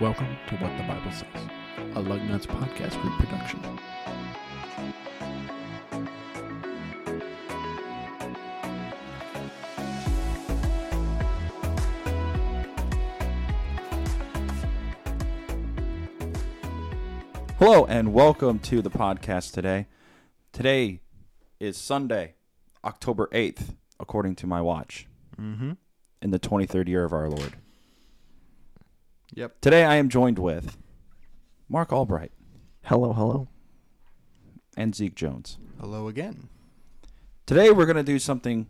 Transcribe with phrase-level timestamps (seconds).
[0.00, 1.26] Welcome to What the Bible Says,
[1.94, 3.60] a Lug Nuts podcast group production.
[17.58, 19.86] Hello and welcome to the podcast today.
[20.52, 21.00] Today
[21.58, 22.34] is Sunday,
[22.84, 25.06] October 8th, according to my watch,
[25.40, 25.72] Mm-hmm.
[26.22, 27.56] in the 23rd year of our Lord.
[29.34, 29.60] Yep.
[29.60, 30.76] Today I am joined with
[31.68, 32.32] Mark Albright
[32.84, 33.48] Hello, hello.
[34.76, 35.58] and Zeke Jones.
[35.80, 36.48] Hello again.
[37.44, 38.68] Today we're going to do something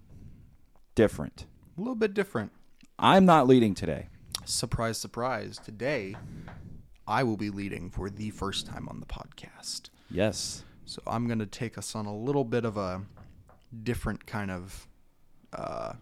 [0.95, 1.47] different.
[1.77, 2.53] A little bit different.
[2.99, 4.09] I'm not leading today.
[4.45, 5.59] Surprise, surprise.
[5.63, 6.15] Today,
[7.07, 9.91] I will be leading for the first time on the podcast.
[10.11, 10.65] Yes.
[10.87, 13.03] So I'm going to take us on a little bit of a
[13.83, 14.89] different kind of,
[15.53, 15.93] uh,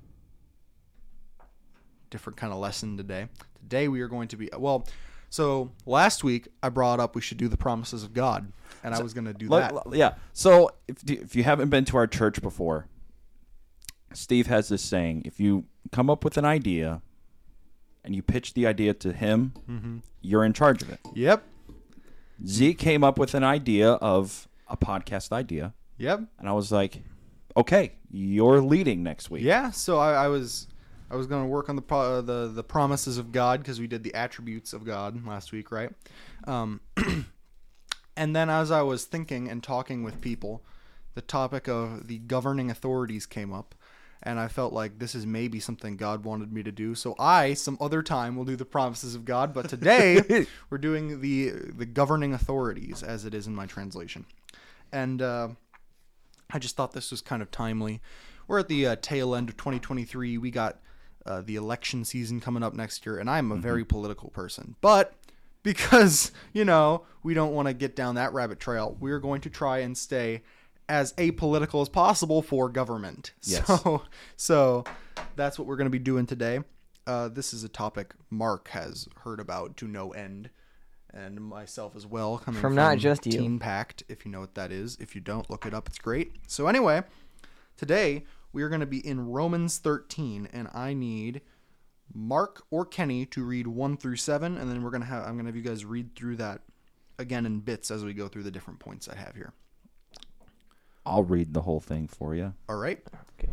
[2.14, 3.26] different kind of lesson today.
[3.62, 4.86] Today we are going to be well.
[5.30, 8.52] So last week I brought up we should do the promises of God,
[8.84, 9.74] and I was going to do that.
[9.92, 10.14] yeah.
[10.32, 12.86] So if, if you haven't been to our church before,
[14.12, 17.02] Steve has this saying if you come up with an idea
[18.04, 19.96] and you pitch the idea to him, Mm-hmm.
[20.22, 21.00] you're in charge of it.
[21.14, 21.42] Yep.
[22.46, 26.20] Zeke came up with an idea of a podcast idea, Yep.
[26.38, 27.02] and I was like,
[27.56, 30.68] "Okay, you're leading next week." Yeah, so I, I was
[31.10, 33.80] I was going to work on the pro- uh, the the promises of God because
[33.80, 35.90] we did the attributes of God last week, right?
[36.46, 36.80] Um,
[38.16, 40.62] and then as I was thinking and talking with people,
[41.14, 43.74] the topic of the governing authorities came up,
[44.22, 46.94] and I felt like this is maybe something God wanted me to do.
[46.94, 51.20] So I, some other time, will do the promises of God, but today we're doing
[51.20, 54.26] the the governing authorities as it is in my translation,
[54.92, 55.22] and.
[55.22, 55.48] Uh,
[56.50, 58.00] I just thought this was kind of timely.
[58.46, 60.38] We're at the uh, tail end of 2023.
[60.38, 60.78] We got
[61.26, 64.76] uh, the election season coming up next year, and I'm a very political person.
[64.80, 65.14] But
[65.62, 69.50] because, you know, we don't want to get down that rabbit trail, we're going to
[69.50, 70.42] try and stay
[70.88, 73.32] as apolitical as possible for government.
[73.42, 73.66] Yes.
[73.66, 74.02] So,
[74.36, 74.84] so
[75.36, 76.60] that's what we're going to be doing today.
[77.06, 80.50] Uh, this is a topic Mark has heard about to no end.
[81.12, 83.40] And myself as well, coming From not just you.
[83.40, 84.96] TeenPact, if you know what that is.
[84.98, 85.86] If you don't, look it up.
[85.86, 86.32] It's great.
[86.48, 87.04] So anyway,
[87.76, 91.42] today we are going to be in Romans 13, and I need
[92.14, 95.48] Mark or Kenny to read one through seven, and then we're gonna have I'm gonna
[95.48, 96.60] have you guys read through that
[97.18, 99.52] again in bits as we go through the different points I have here.
[101.04, 102.54] I'll read the whole thing for you.
[102.68, 103.02] All right.
[103.38, 103.52] Okay.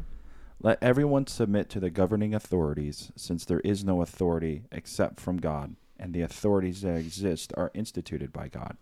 [0.61, 5.75] Let everyone submit to the governing authorities, since there is no authority except from God,
[5.97, 8.77] and the authorities that exist are instituted by God.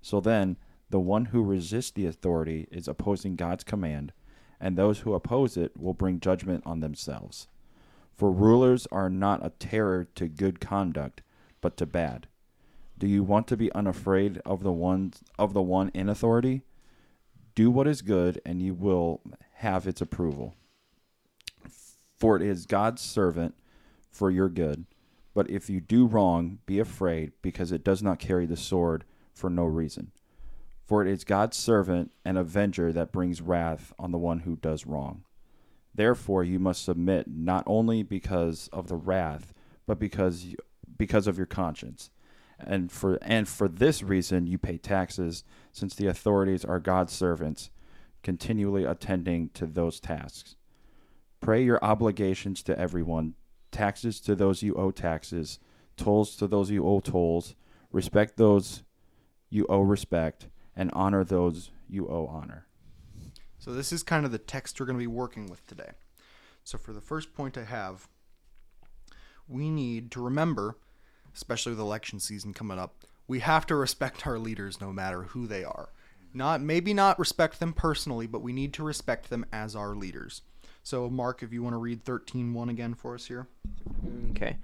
[0.00, 0.56] So then,
[0.90, 4.12] the one who resists the authority is opposing God's command,
[4.62, 7.48] and those who oppose it will bring judgment on themselves.
[8.16, 11.20] For rulers are not a terror to good conduct,
[11.60, 12.28] but to bad.
[12.98, 16.62] Do you want to be unafraid of the one of the one in authority?
[17.54, 19.20] Do what is good, and you will
[19.56, 20.54] have its approval
[22.22, 23.56] for it is God's servant
[24.08, 24.84] for your good.
[25.34, 29.02] But if you do wrong, be afraid, because it does not carry the sword
[29.34, 30.12] for no reason.
[30.84, 34.86] For it is God's servant and avenger that brings wrath on the one who does
[34.86, 35.24] wrong.
[35.94, 39.52] Therefore you must submit not only because of the wrath,
[39.86, 40.56] but because you,
[40.96, 42.10] because of your conscience.
[42.58, 47.70] And for and for this reason you pay taxes, since the authorities are God's servants,
[48.22, 50.56] continually attending to those tasks.
[51.40, 53.34] Pray your obligations to everyone,
[53.72, 55.58] taxes to those you owe taxes,
[55.96, 57.56] tolls to those you owe tolls,
[57.90, 58.84] respect those
[59.50, 60.46] you owe respect,
[60.76, 62.66] and honor those you owe honor.
[63.58, 65.92] So this is kind of the text we're going to be working with today.
[66.64, 68.08] So for the first point I have,
[69.48, 70.76] we need to remember,
[71.34, 75.46] especially with election season coming up, we have to respect our leaders no matter who
[75.46, 75.90] they are.
[76.34, 80.42] Not maybe not respect them personally, but we need to respect them as our leaders.
[80.82, 83.46] So Mark, if you want to read 13:1 again for us here.
[84.30, 84.56] Okay.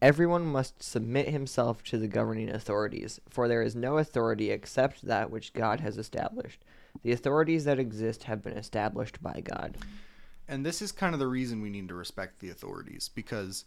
[0.00, 5.30] Everyone must submit himself to the governing authorities, for there is no authority except that
[5.30, 6.64] which God has established.
[7.02, 9.76] The authorities that exist have been established by God.
[10.46, 13.64] And this is kind of the reason we need to respect the authorities because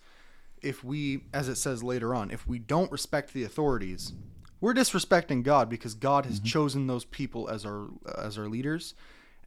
[0.62, 4.14] if we, as it says later on, if we don't respect the authorities,
[4.60, 6.46] we're disrespecting God because God has mm-hmm.
[6.46, 7.88] chosen those people as our
[8.18, 8.94] as our leaders,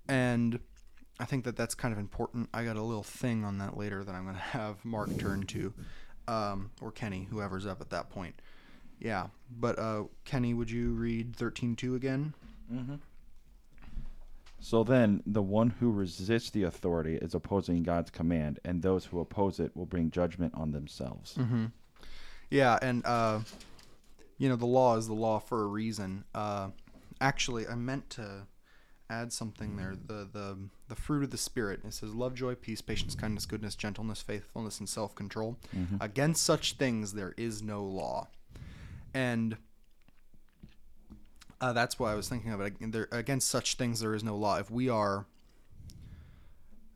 [0.08, 0.58] and
[1.20, 2.48] I think that that's kind of important.
[2.52, 5.44] I got a little thing on that later that I'm going to have Mark turn
[5.46, 5.72] to,
[6.28, 8.34] um, or Kenny, whoever's up at that point.
[9.00, 12.34] Yeah, but uh, Kenny, would you read thirteen two again?
[14.60, 19.20] So then, the one who resists the authority is opposing God's command, and those who
[19.20, 21.38] oppose it will bring judgment on themselves.
[22.50, 23.40] Yeah, and uh,
[24.38, 26.24] you know the law is the law for a reason.
[26.34, 26.68] Uh,
[27.20, 28.46] actually, I meant to
[29.10, 29.92] add something there.
[29.92, 30.06] Mm-hmm.
[30.06, 30.58] The the
[30.88, 31.80] the fruit of the spirit.
[31.84, 35.56] It says love, joy, peace, patience, kindness, goodness, gentleness, faithfulness, and self control.
[35.76, 35.96] Mm-hmm.
[36.00, 38.28] Against such things there is no law.
[39.12, 39.56] And
[41.60, 42.74] uh, that's why I was thinking of it.
[42.80, 44.58] There, against such things there is no law.
[44.58, 45.26] If we are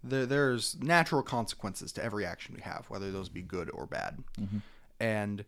[0.03, 4.19] there, there's natural consequences to every action we have, whether those be good or bad.
[4.41, 4.59] Mm-hmm.
[5.01, 5.45] And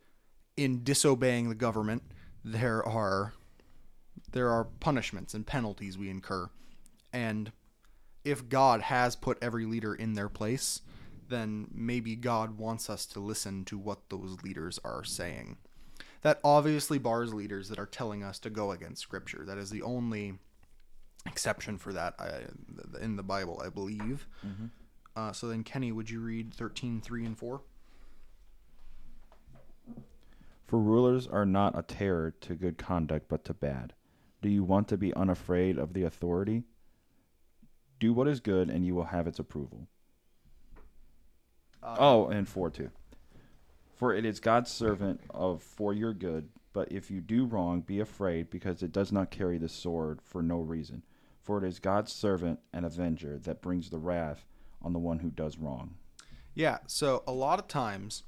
[0.57, 2.03] in disobeying the government,
[2.45, 3.35] there are
[4.33, 6.51] there are punishments and penalties we incur.
[7.13, 7.53] And
[8.25, 10.83] if God has put every leader in their place,
[11.29, 15.57] then maybe God wants us to listen to what those leaders are saying.
[16.23, 19.45] That obviously bars leaders that are telling us to go against Scripture.
[19.47, 20.35] That is the only
[21.27, 22.43] exception for that I,
[23.01, 24.27] in the Bible, I believe.
[25.17, 27.61] Uh, so then, Kenny, would you read 13, 3, and 4?
[30.67, 33.93] For rulers are not a terror to good conduct, but to bad.
[34.43, 36.65] Do you want to be unafraid of the authority?
[37.99, 39.87] Do what is good, and you will have its approval.
[41.83, 42.91] Uh, oh, and four too.
[43.95, 46.49] For it is God's servant of for your good.
[46.73, 50.43] But if you do wrong, be afraid, because it does not carry the sword for
[50.43, 51.03] no reason.
[51.43, 54.47] For it is God's servant and avenger that brings the wrath
[54.81, 55.97] on the one who does wrong.
[56.55, 58.23] Yeah, so a lot of times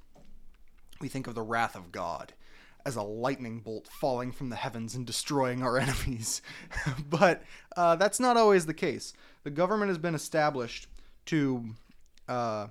[1.01, 2.35] we think of the wrath of God
[2.85, 6.43] as a lightning bolt falling from the heavens and destroying our enemies.
[7.09, 7.43] but
[7.77, 9.13] uh, that's not always the case.
[9.45, 10.89] The government has been established
[11.27, 11.75] to
[12.29, 12.69] uh,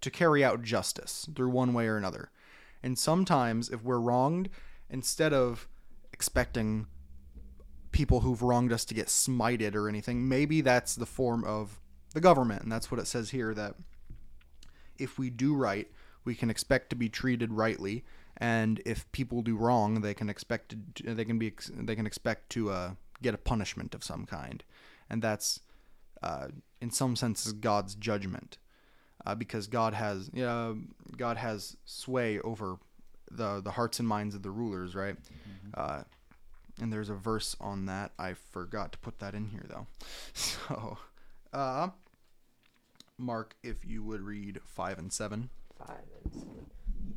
[0.00, 2.30] to carry out justice through one way or another.
[2.82, 4.50] And sometimes, if we're wronged,
[4.90, 5.66] instead of
[6.12, 6.86] expecting
[7.92, 11.80] people who've wronged us to get smited or anything, maybe that's the form of
[12.12, 12.62] the government.
[12.62, 13.76] And that's what it says here that
[14.98, 15.90] if we do right,
[16.24, 18.04] we can expect to be treated rightly,
[18.36, 22.50] and if people do wrong, they can expect to, they can be they can expect
[22.50, 22.90] to uh,
[23.22, 24.64] get a punishment of some kind,
[25.08, 25.60] and that's
[26.22, 26.48] uh,
[26.80, 28.58] in some senses God's judgment,
[29.24, 30.30] uh, because God has
[31.16, 32.76] God has sway over
[33.30, 35.16] the the hearts and minds of the rulers, right?
[35.74, 36.02] Uh,
[36.80, 38.12] and there's a verse on that.
[38.18, 39.86] I forgot to put that in here though.
[40.34, 40.98] So,
[41.52, 41.90] uh,
[43.16, 46.66] Mark, if you would read five and seven, Five and seven.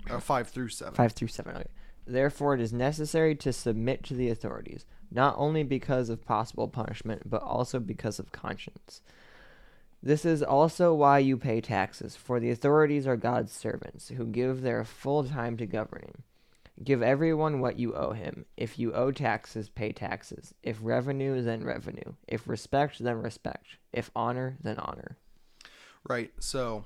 [0.09, 0.94] Uh, five through seven.
[0.94, 1.56] Five through seven.
[1.56, 1.68] Okay.
[2.06, 7.30] Therefore, it is necessary to submit to the authorities, not only because of possible punishment,
[7.30, 9.01] but also because of conscience.
[10.01, 14.62] This is also why you pay taxes, for the authorities are God's servants, who give
[14.62, 16.24] their full time to governing.
[16.83, 18.45] Give everyone what you owe him.
[18.56, 20.53] If you owe taxes, pay taxes.
[20.62, 22.13] If revenue, then revenue.
[22.27, 23.65] If respect, then respect.
[23.92, 25.18] If honor, then honor.
[26.07, 26.31] Right.
[26.39, 26.86] So,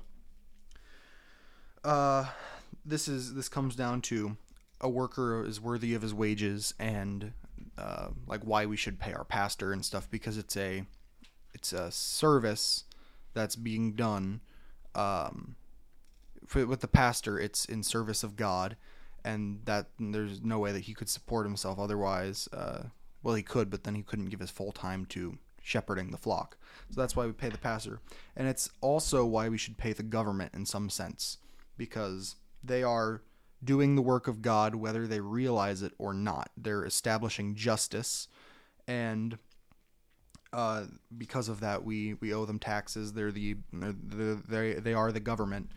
[1.84, 2.24] uh,
[2.84, 4.36] this is this comes down to
[4.80, 7.32] a worker is worthy of his wages and
[7.78, 10.84] uh, like why we should pay our pastor and stuff because it's a
[11.54, 12.84] it's a service
[13.34, 14.40] that's being done
[14.94, 15.56] um,
[16.46, 17.38] for, with the pastor.
[17.38, 18.76] It's in service of God,
[19.24, 22.48] and that and there's no way that he could support himself otherwise.
[22.52, 22.84] Uh,
[23.22, 26.56] well, he could, but then he couldn't give his full time to shepherding the flock.
[26.90, 28.00] So that's why we pay the pastor.
[28.34, 31.38] And it's also why we should pay the government in some sense,
[31.76, 33.22] because they are
[33.64, 36.50] doing the work of God whether they realize it or not.
[36.56, 38.28] They're establishing justice,
[38.86, 39.38] and
[40.52, 40.84] uh,
[41.16, 43.12] because of that, we, we owe them taxes.
[43.12, 45.70] They're the they're, they they are the government.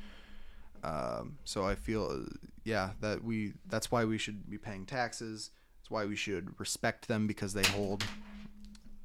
[0.83, 2.25] Um, so I feel,
[2.63, 5.51] yeah, that we that's why we should be paying taxes.
[5.79, 8.03] It's why we should respect them because they hold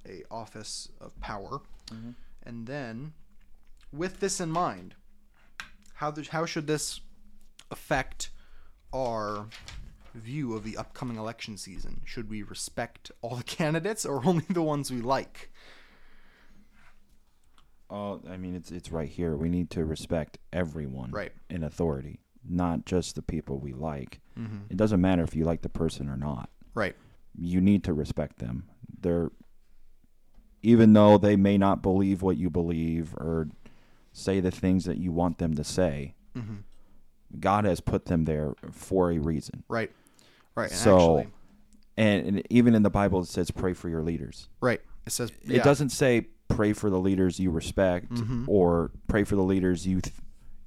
[0.08, 1.60] a office of power.
[2.42, 3.12] And then,
[3.92, 4.94] with this in mind,
[5.94, 7.00] how th- how should this
[7.70, 8.30] affect
[8.92, 9.46] our
[10.14, 12.00] view of the upcoming election season?
[12.04, 15.50] Should we respect all the candidates or only the ones we like?
[17.88, 19.36] Oh, I mean, it's it's right here.
[19.36, 21.32] We need to respect everyone Right.
[21.48, 24.20] in authority, not just the people we like.
[24.38, 24.58] Mm-hmm.
[24.70, 26.50] It doesn't matter if you like the person or not.
[26.74, 26.94] Right.
[27.36, 28.68] You need to respect them.
[29.00, 29.32] They're
[30.62, 33.48] even though they may not believe what you believe or
[34.12, 36.14] say the things that you want them to say.
[36.36, 36.56] Mm-hmm.
[37.38, 39.62] God has put them there for a reason.
[39.68, 39.90] Right.
[40.54, 40.70] Right.
[40.70, 41.32] And So- actually,
[41.96, 44.48] And, and even in the Bible, it says pray for your leaders.
[44.60, 44.80] right.
[45.06, 48.44] It says It doesn't say pray for the leaders you respect Mhm.
[48.48, 50.14] or pray for the leaders you th-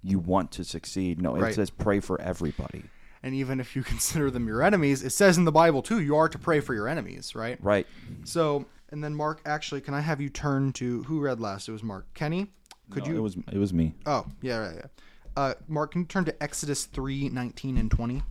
[0.02, 1.22] you want to succeed.
[1.22, 1.54] No, it Right.
[1.56, 2.84] says pray for everybody.
[3.22, 6.16] And even if you consider them your enemies, it says in the Bible too, you
[6.16, 7.58] are to pray for your enemies, right?
[7.64, 7.88] Right.
[8.26, 11.70] So, and then Mark, actually, can I have you turn to who read last?
[11.70, 12.06] It was Mark.
[12.14, 12.52] Kenny,
[12.90, 13.18] could No, you?
[13.18, 13.94] It was it was me.
[14.06, 14.86] oh, yeah, yeah, yeah.
[15.36, 18.22] Uh, Mark, can you turn to Exodus three nineteen and 20?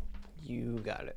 [0.42, 1.16] You got it.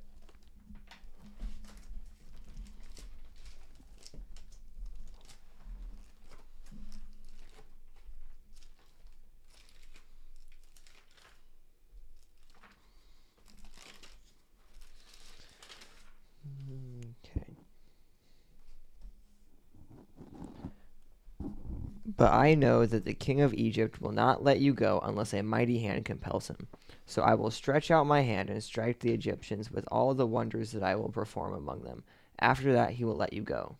[22.17, 25.43] But I know that the king of Egypt will not let you go unless a
[25.43, 26.67] mighty hand compels him.
[27.05, 30.71] So I will stretch out my hand and strike the Egyptians with all the wonders
[30.71, 32.03] that I will perform among them.
[32.39, 33.77] After that, he will let you go.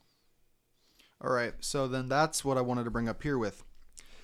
[1.22, 3.64] All right, so then that's what I wanted to bring up here with.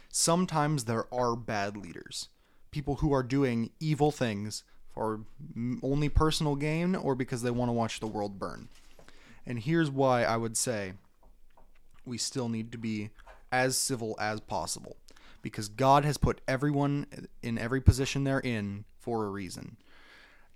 [0.10, 2.27] Sometimes there are bad leaders,
[2.70, 4.63] people who are doing evil things
[4.94, 5.22] for
[5.82, 8.68] only personal gain or because they want to watch the world burn.
[9.46, 10.94] And here's why I would say
[12.06, 13.10] we still need to be
[13.51, 14.98] as civil as possible
[15.41, 17.08] because God has put everyone
[17.41, 19.77] in every position they're in for a reason.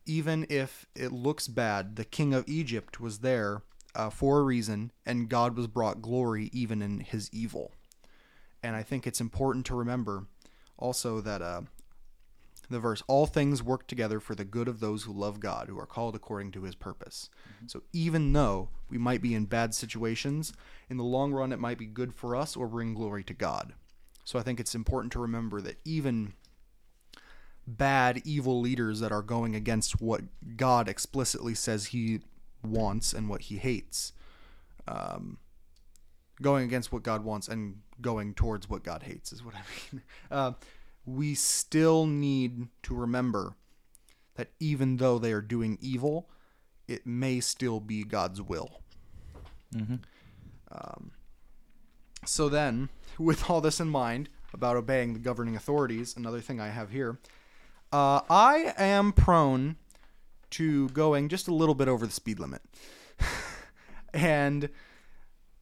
[0.06, 3.64] Even if it looks bad, the king of Egypt was there
[3.96, 7.72] uh, for a reason, and God was brought glory even in his evil.
[8.62, 10.26] And I think it's important to remember
[10.78, 11.62] also that uh,
[12.74, 15.80] the verse, all things work together for the good of those who love God, who
[15.80, 17.30] are called according to his purpose.
[17.68, 20.54] So even though we might be in bad situations,
[20.90, 23.74] in the long run, it might be good for us or bring glory to God.
[24.24, 26.34] So I think it's important to remember that even
[27.68, 30.22] bad, evil leaders that are going against what
[30.58, 32.22] God explicitly says he
[32.64, 34.14] wants and what he hates,
[34.88, 35.38] um,
[36.42, 39.62] going against what God wants and going towards what God hates is what I
[39.94, 40.02] mean.
[40.32, 40.54] Uh,
[41.06, 43.56] we still need to remember
[44.36, 46.30] that even though they are doing evil,
[46.88, 48.82] it may still be God's will.
[49.74, 49.96] Mm-hmm.
[50.72, 51.12] Um,
[52.26, 56.70] so then, with all this in mind about obeying the governing authorities, another thing I
[56.70, 57.20] have here,
[57.92, 59.78] uh, I am prone
[60.52, 62.62] to going just a little bit over the speed limit.
[64.14, 64.70] and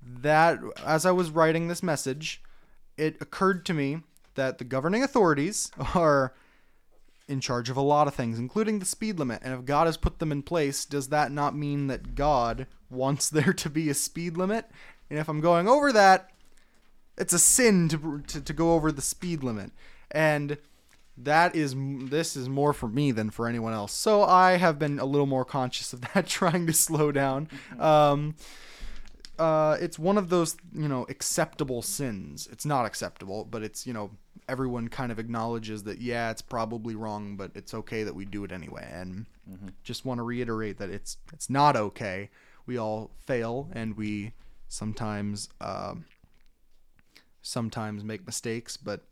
[0.01, 2.41] that, as I was writing this message,
[2.97, 4.01] it occurred to me
[4.35, 6.33] that the governing authorities are
[7.27, 9.41] in charge of a lot of things, including the speed limit.
[9.43, 13.29] And if God has put them in place, does that not mean that God wants
[13.29, 14.69] there to be a speed limit?
[15.09, 16.31] And if I'm going over that,
[17.17, 19.71] it's a sin to, to, to go over the speed limit.
[20.11, 20.57] And
[21.17, 23.93] that is this is more for me than for anyone else.
[23.93, 27.49] So I have been a little more conscious of that, trying to slow down.
[27.79, 28.35] Um,
[29.39, 32.47] uh, it's one of those you know acceptable sins.
[32.51, 34.11] It's not acceptable, but it's you know
[34.47, 38.43] everyone kind of acknowledges that yeah, it's probably wrong, but it's okay that we do
[38.43, 38.87] it anyway.
[38.91, 39.25] And
[39.83, 42.29] just want to reiterate that it's it's not okay.
[42.65, 44.33] We all fail, and we
[44.67, 46.05] sometimes um
[47.41, 49.03] sometimes make mistakes, but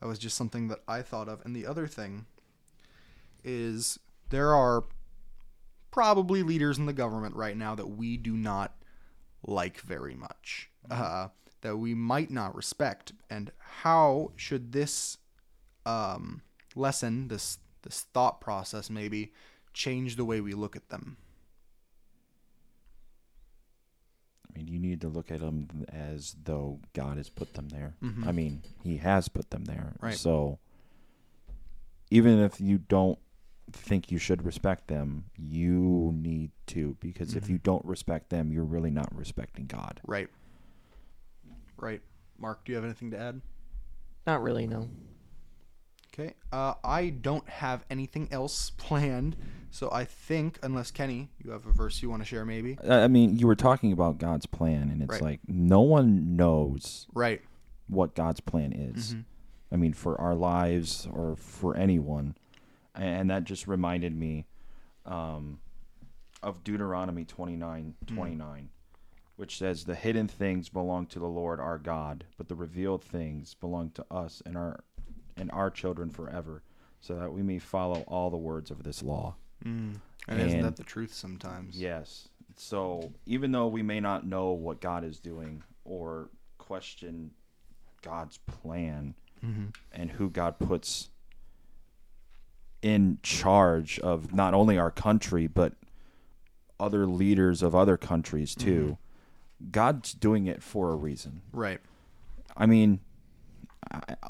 [0.00, 1.44] that was just something that I thought of.
[1.44, 2.26] And the other thing
[3.44, 3.98] is
[4.30, 4.84] there are
[5.90, 8.74] probably leaders in the government right now that we do not
[9.46, 11.28] like very much, uh,
[11.60, 13.12] that we might not respect.
[13.30, 13.50] And
[13.82, 15.18] how should this
[15.86, 16.42] um,
[16.74, 19.32] lesson, this this thought process, maybe
[19.72, 21.16] change the way we look at them?
[24.48, 27.94] I mean, you need to look at them as though God has put them there.
[28.02, 28.26] Mhm.
[28.26, 29.94] I mean, He has put them there.
[30.00, 30.14] Right.
[30.16, 30.58] So,
[32.10, 33.18] even if you don't
[33.72, 37.48] think you should respect them, you need to, because if Mhm.
[37.50, 40.00] you don't respect them, you're really not respecting God.
[40.06, 40.28] Right.
[41.76, 42.02] Right.
[42.38, 43.40] Mark, do you have anything to add?
[44.26, 44.88] Not really, no.
[46.12, 46.34] Okay.
[46.52, 49.36] Uh, I don't have anything else planned,
[49.70, 52.76] so I think, unless Kenny, you have a verse you want to share, maybe.
[52.82, 55.22] I I mean, you were talking about God's plan, and it's Right.
[55.22, 57.42] like no one knows Right.
[57.86, 59.14] what God's plan is.
[59.14, 59.24] Mhm.
[59.70, 62.34] I mean, for our lives or for anyone.
[62.94, 64.46] And that just reminded me
[65.06, 65.60] um,
[66.42, 68.68] of Deuteronomy 29 29,
[69.36, 73.54] which says, The hidden things belong to the Lord our God, but the revealed things
[73.54, 74.80] belong to us and our,
[75.36, 76.62] and our children forever,
[77.00, 79.36] so that we may follow all the words of this law.
[79.64, 80.00] Mm.
[80.28, 81.80] And, isn't that the truth sometimes?
[81.80, 82.28] Yes.
[82.56, 86.28] So even though we may not know what God is doing or
[86.58, 87.30] question
[88.02, 89.14] God's plan
[89.44, 89.74] Mhm.
[89.92, 91.10] and who God puts
[92.82, 95.72] in charge of not only our country but
[96.80, 98.68] other leaders of other countries mm-hmm.
[98.68, 98.98] too,
[99.70, 101.42] God's doing it for a reason.
[101.52, 101.80] Right.
[102.56, 103.00] I mean,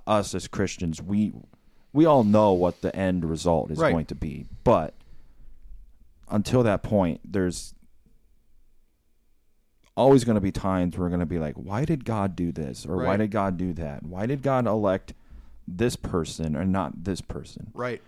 [0.06, 1.32] us as Christians, we
[1.92, 3.92] we all know what the end result is Right.
[3.92, 4.94] going to be, but
[6.30, 7.74] until that point, there's
[9.96, 12.86] always going to be times we're going to be like, why did God do this
[12.86, 14.04] or why did God do that?
[14.04, 15.12] Why did God elect
[15.66, 17.72] this person or not this person?
[17.74, 18.00] Right.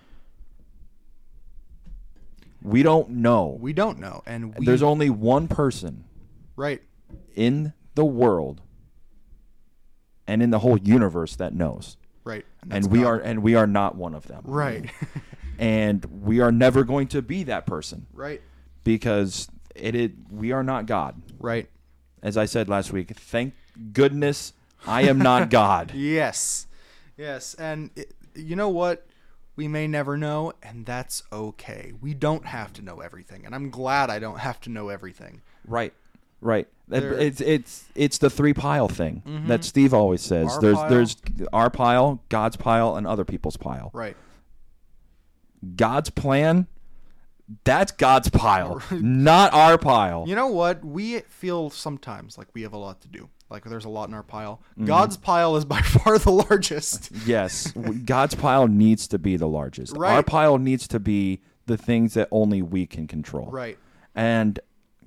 [2.63, 3.57] We don't know.
[3.61, 6.05] We don't know, and we there's only one person
[6.57, 6.83] right.
[7.35, 8.61] in the world
[10.27, 11.97] and in the whole universe that knows.
[12.23, 12.45] Right.
[12.63, 13.07] and that's we God.
[13.07, 14.91] are and we are not one of them right.
[15.59, 18.43] and we are never going to be that person right.
[18.85, 21.71] because it, it we are not god Right.
[22.23, 23.55] as i said last week thank
[23.95, 24.53] goodness
[24.87, 25.93] I am not God.
[25.95, 26.67] Yes.
[27.17, 27.55] Yes.
[27.55, 29.07] And it, you know what?
[29.61, 31.93] We may never know, and that's okay.
[32.01, 33.45] We don't have to know everything.
[33.45, 35.43] And I'm glad I don't have to know everything.
[35.67, 35.93] Right.
[36.41, 36.67] Right.
[36.89, 39.49] There- It's it's it's the three pile thing mm-hmm.
[39.49, 40.51] that Steve always says.
[40.51, 40.89] Our there's pile.
[40.89, 41.17] there's
[41.53, 43.91] our pile, God's pile, and other people's pile.
[43.93, 44.17] Right.
[45.77, 46.67] God's plan,
[47.65, 50.25] that's God's pile, not our pile.
[50.27, 50.85] You know what?
[50.85, 53.29] We feel sometimes like we have a lot to do.
[53.49, 54.63] Like there's a lot in our pile.
[54.73, 54.85] Mm-hmm.
[54.87, 57.11] God's pile is by far the largest.
[57.27, 59.97] Yes, God's pile needs to be the largest.
[59.97, 60.15] Right.
[60.15, 63.51] Our pile needs to be the things that only we can control.
[63.51, 63.79] Right.
[64.15, 64.61] And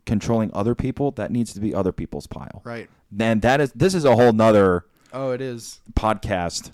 [0.06, 2.62] controlling other people, that needs to be other people's pile.
[2.66, 2.90] Right.
[3.12, 5.80] Then that is this is a whole nother Oh, it is.
[5.94, 6.72] podcast,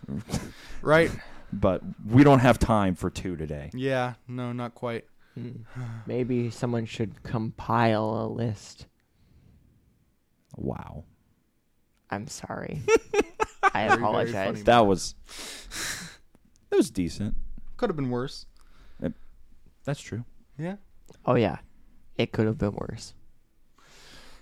[0.81, 1.11] Right.
[1.53, 3.69] but we don't have time for two today.
[3.73, 4.13] Yeah.
[4.27, 5.05] No, not quite.
[6.05, 8.87] Maybe someone should compile a list.
[10.55, 11.05] Wow.
[12.09, 12.81] I'm sorry.
[13.73, 14.47] I very apologize.
[14.47, 14.61] funny.
[14.63, 15.15] That was
[16.71, 17.35] it was decent.
[17.77, 18.45] Could have been worse.
[19.85, 20.23] That's true.
[20.57, 20.75] Yeah.
[21.25, 21.57] Oh yeah,
[22.15, 23.13] it could have been worse.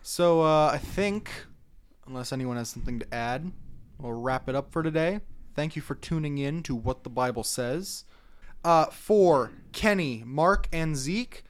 [0.03, 1.29] So uh, I think,
[2.05, 3.51] unless anyone has something to add,
[3.97, 5.21] we'll wrap it up for today.
[5.55, 8.03] Thank you for tuning in to What the Bible Says.
[8.63, 11.43] Uh, for Kenny, Mark, and Zeke,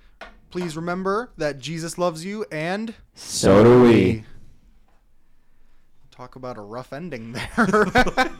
[0.52, 4.24] please remember that Jesus loves you and So do we.
[6.12, 7.86] Talk about a rough ending there.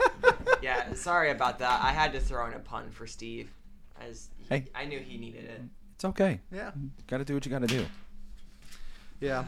[0.60, 1.82] Yeah, sorry about that.
[1.84, 3.50] I had to throw in a pun for Steve,
[4.02, 4.66] as he, Hey.
[4.74, 5.62] I knew he needed it.
[5.94, 6.42] It's okay.
[6.52, 6.72] yeah.
[7.06, 7.86] Got to do what you got to do.
[9.22, 9.46] Yeah.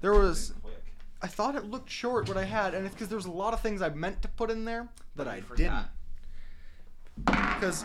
[0.00, 0.52] There was.
[1.22, 3.60] I thought it looked short what I had, and it's because there's a lot of
[3.60, 5.86] things I meant to put in there that I didn't.
[7.24, 7.84] Because,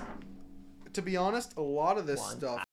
[0.93, 2.37] to be honest, a lot of this One.
[2.37, 2.63] stuff.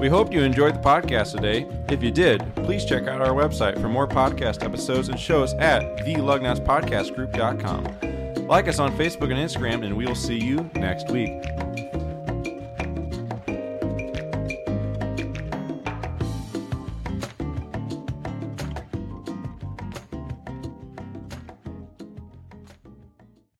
[0.00, 1.66] We hope you enjoyed the podcast today.
[1.90, 5.98] If you did, please check out our website for more podcast episodes and shows at
[5.98, 8.46] thelugnutspodcastgroup.com.
[8.46, 11.42] Like us on Facebook and Instagram, and we'll see you next week.